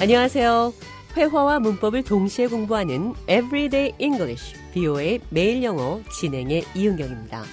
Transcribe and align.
안녕하세요. 0.00 0.72
회화와 1.14 1.60
문법을 1.60 2.04
동시에 2.04 2.46
공부하는 2.46 3.12
Everyday 3.28 3.92
English, 3.98 4.54
BO의 4.72 5.20
매일 5.28 5.62
영어 5.62 6.00
진행의 6.18 6.64
이은경입니다. 6.74 7.44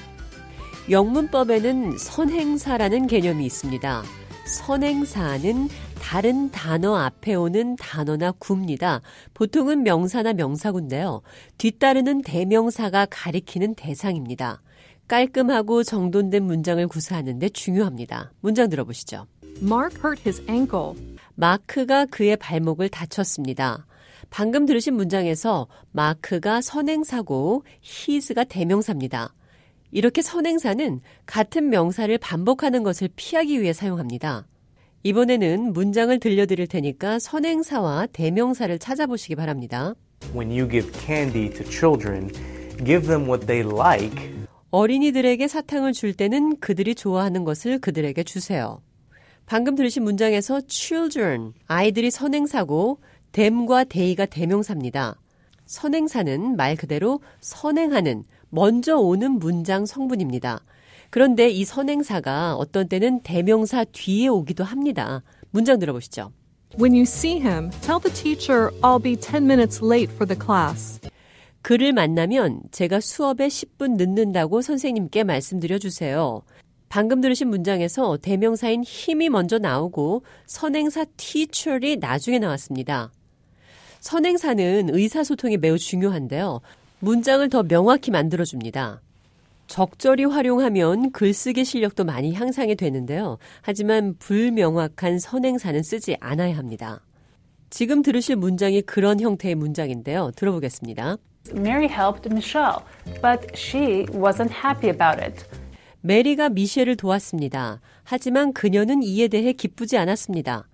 영문법에는 0.89 1.97
선행사라는 1.97 3.07
개념이 3.07 3.45
있습니다. 3.45 4.01
선행사는 4.45 5.67
다른 6.01 6.49
단어 6.49 6.95
앞에 6.95 7.35
오는 7.35 7.75
단어나 7.75 8.31
구입니다. 8.31 9.01
보통은 9.33 9.83
명사나 9.83 10.31
명사구인데요. 10.31 11.23
뒤따르는 11.57 12.21
대명사가 12.21 13.07
가리키는 13.09 13.75
대상입니다. 13.75 14.61
깔끔하고 15.09 15.83
정돈된 15.83 16.43
문장을 16.43 16.87
구사하는데 16.87 17.49
중요합니다. 17.49 18.31
문장 18.39 18.69
들어보시죠. 18.69 19.27
Mark 19.61 19.97
hurt 20.01 20.21
his 20.25 20.41
ankle. 20.49 20.95
마크가 21.37 22.05
그의 22.05 22.35
발목을 22.35 22.89
다쳤습니다. 22.89 23.85
방금 24.29 24.65
들으신 24.65 24.95
문장에서 24.95 25.67
마크가 25.91 26.61
선행사고 26.61 27.63
his가 27.81 28.43
대명사입니다. 28.43 29.33
이렇게 29.91 30.21
선행사는 30.21 30.99
같은 31.25 31.69
명사를 31.69 32.17
반복하는 32.17 32.83
것을 32.83 33.09
피하기 33.15 33.61
위해 33.61 33.71
사용합니다. 33.71 34.47
이번에는 35.03 35.73
문장을 35.73 36.19
들려드릴 36.19 36.67
테니까 36.67 37.19
선행사와 37.19 38.07
대명사를 38.11 38.77
찾아보시기 38.79 39.35
바랍니다. 39.35 39.93
When 40.33 40.49
you 40.49 40.67
give 40.67 40.91
candy 40.91 41.51
to 41.51 41.63
children, 41.69 42.31
give 42.83 43.07
them 43.07 43.29
what 43.29 43.45
they 43.45 43.63
like. 43.63 44.47
어린이들에게 44.71 45.47
사탕을 45.47 45.93
줄 45.93 46.13
때는 46.13 46.59
그들이 46.59 46.95
좋아하는 46.95 47.43
것을 47.45 47.79
그들에게 47.79 48.23
주세요. 48.23 48.81
방금 49.47 49.75
들으신 49.75 50.03
문장에서 50.03 50.59
children, 50.67 51.53
아이들이 51.67 52.11
선행사고 52.11 52.99
them과 53.31 53.85
they가 53.85 54.25
대명사입니다. 54.25 55.15
선행사는 55.65 56.57
말 56.57 56.75
그대로 56.75 57.21
선행하는, 57.39 58.25
먼저 58.49 58.97
오는 58.97 59.39
문장 59.39 59.85
성분입니다. 59.85 60.59
그런데 61.09 61.49
이 61.49 61.63
선행사가 61.63 62.55
어떤 62.55 62.89
때는 62.89 63.21
대명사 63.21 63.85
뒤에 63.85 64.27
오기도 64.27 64.65
합니다. 64.65 65.23
문장 65.51 65.79
들어보시죠. 65.79 66.33
When 66.77 66.91
you 66.91 67.03
see 67.03 67.37
him, 67.37 67.69
tell 67.81 68.01
the 68.01 68.13
teacher 68.13 68.69
I'll 68.81 69.01
be 69.01 69.15
10 69.15 69.45
minutes 69.45 69.79
late 69.81 70.13
for 70.13 70.27
the 70.27 70.37
class. 70.37 70.99
그를 71.61 71.93
만나면 71.93 72.63
제가 72.71 72.99
수업에 72.99 73.47
10분 73.47 73.95
늦는다고 73.95 74.61
선생님께 74.61 75.23
말씀드려 75.23 75.79
주세요. 75.79 76.41
방금 76.89 77.21
들으신 77.21 77.49
문장에서 77.49 78.17
대명사인 78.17 78.83
힘이 78.83 79.29
먼저 79.29 79.57
나오고 79.57 80.23
선행사 80.45 81.05
teacher이 81.17 81.97
나중에 81.97 82.39
나왔습니다. 82.39 83.11
선행사는 83.99 84.89
의사소통이 84.91 85.57
매우 85.57 85.77
중요한데요. 85.77 86.61
문장을 86.99 87.47
더 87.49 87.63
명확히 87.63 88.11
만들어줍니다. 88.11 89.01
적절히 89.67 90.23
활용하면 90.23 91.11
글쓰기 91.11 91.65
실력도 91.65 92.05
많이 92.05 92.33
향상이 92.33 92.75
되는데요. 92.75 93.37
하지만 93.61 94.15
불명확한 94.17 95.19
선행사는 95.19 95.83
쓰지 95.83 96.15
않아야 96.21 96.57
합니다. 96.57 97.01
지금 97.69 98.01
들으실 98.01 98.37
문장이 98.37 98.81
그런 98.83 99.19
형태의 99.19 99.55
문장인데요. 99.55 100.31
들어보겠습니다. 100.37 101.17
Mary 101.53 101.87
helped 101.87 102.27
Michelle, 102.31 102.81
but 103.21 103.45
she 103.55 104.05
wasn't 104.13 104.51
happy 104.51 104.89
about 104.89 105.21
it. 105.21 105.45
메리가 106.07 106.47
미셸을 106.47 106.95
도왔습니다. 106.95 107.81
하지만 108.05 108.53
그녀는 108.53 109.03
이에 109.03 109.27
대해 109.27 109.51
기쁘지 109.51 109.97
않았습니다. 109.97 110.65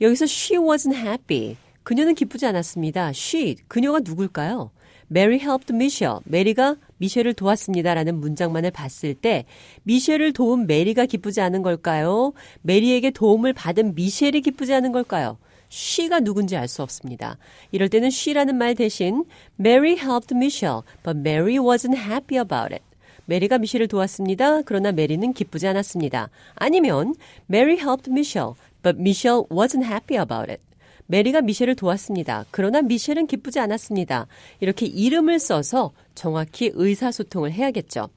여기서 0.00 0.24
she 0.24 0.58
wasn't 0.58 0.94
happy. 0.94 1.58
그녀는 1.82 2.14
기쁘지 2.14 2.46
않았습니다. 2.46 3.10
she, 3.10 3.56
그녀가 3.68 4.00
누굴까요? 4.02 4.70
Mary 5.10 5.38
helped 5.38 5.74
Michelle. 5.74 6.20
메리가 6.24 6.76
미셸을 6.96 7.34
도왔습니다라는 7.34 8.20
문장만을 8.20 8.70
봤을 8.70 9.12
때 9.12 9.44
미셸을 9.82 10.32
도운 10.32 10.66
메리가 10.66 11.04
기쁘지 11.04 11.42
않은 11.42 11.60
걸까요? 11.60 12.32
메리에게 12.62 13.10
도움을 13.10 13.52
받은 13.52 13.94
미셸이 13.94 14.40
기쁘지 14.40 14.72
않은 14.72 14.92
걸까요? 14.92 15.36
she가 15.70 16.20
누군지 16.20 16.56
알 16.56 16.68
수 16.68 16.82
없습니다. 16.82 17.36
이럴 17.70 17.90
때는 17.90 18.08
she라는 18.08 18.56
말 18.56 18.74
대신 18.74 19.26
Mary 19.58 19.92
helped 19.92 20.34
Michelle, 20.34 20.84
but 21.02 21.18
Mary 21.18 21.58
wasn't 21.58 21.98
happy 21.98 22.38
about 22.40 22.72
it. 22.72 22.82
메리가 23.30 23.58
미셸을 23.58 23.86
도왔습니다. 23.86 24.62
그러나 24.62 24.90
메리는 24.90 25.32
기쁘지 25.34 25.68
않았습니다. 25.68 26.30
아니면 26.56 27.14
Mary 27.48 27.76
helped 27.76 28.10
Michelle, 28.10 28.54
but 28.82 28.98
Michelle 28.98 29.44
wasn't 29.50 29.84
happy 29.84 30.20
about 30.20 30.50
it. 30.50 30.60
메리가 31.06 31.40
미셸을 31.40 31.76
도왔습니다. 31.76 32.46
그러나 32.50 32.82
미셸은 32.82 33.28
기쁘지 33.28 33.60
않았습니다. 33.60 34.26
이렇게 34.58 34.86
이름을 34.86 35.38
써서 35.38 35.92
정확히 36.16 36.72
의사소통을 36.74 37.52
해야겠죠. 37.52 38.08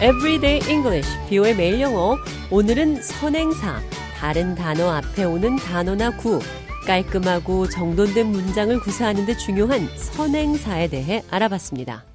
Everyday 0.00 0.60
English, 0.70 1.08
비오의 1.28 1.56
매일 1.56 1.80
영어. 1.80 2.16
오늘은 2.52 3.02
선행사, 3.02 3.80
다른 4.14 4.54
단어 4.54 4.90
앞에 4.90 5.24
오는 5.24 5.56
단어나 5.56 6.16
구, 6.16 6.38
깔끔하고 6.86 7.68
정돈된 7.68 8.28
문장을 8.28 8.78
구사하는 8.78 9.26
데 9.26 9.36
중요한 9.36 9.88
선행사에 9.96 10.86
대해 10.86 11.24
알아봤습니다. 11.28 12.07